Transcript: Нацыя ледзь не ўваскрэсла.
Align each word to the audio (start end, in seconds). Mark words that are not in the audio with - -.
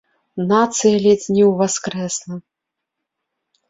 Нацыя 0.51 0.95
ледзь 1.03 1.29
не 1.37 1.43
ўваскрэсла. 1.51 2.35